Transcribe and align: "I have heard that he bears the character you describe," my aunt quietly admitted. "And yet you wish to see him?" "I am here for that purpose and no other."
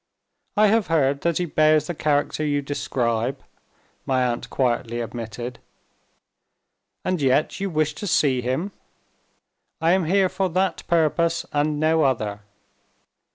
"I 0.57 0.65
have 0.65 0.87
heard 0.87 1.21
that 1.21 1.37
he 1.37 1.45
bears 1.45 1.85
the 1.85 1.93
character 1.93 2.43
you 2.43 2.63
describe," 2.63 3.43
my 4.03 4.23
aunt 4.25 4.49
quietly 4.49 4.99
admitted. 4.99 5.59
"And 7.05 7.21
yet 7.21 7.59
you 7.59 7.69
wish 7.69 7.93
to 7.93 8.07
see 8.07 8.41
him?" 8.41 8.71
"I 9.79 9.91
am 9.91 10.05
here 10.05 10.27
for 10.27 10.49
that 10.49 10.87
purpose 10.87 11.45
and 11.53 11.79
no 11.79 12.01
other." 12.01 12.39